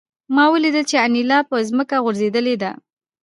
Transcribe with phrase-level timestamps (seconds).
[0.35, 2.71] ما ولیدل چې انیلا په ځمکه غورځېدلې ده